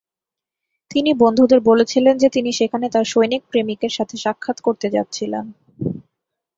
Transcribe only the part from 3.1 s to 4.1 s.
সৈনিক প্রেমিকের